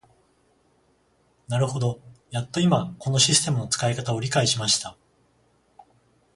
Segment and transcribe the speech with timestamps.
[1.47, 2.01] なるほど、
[2.31, 4.97] やっと今このシステムの使い方を理解しました。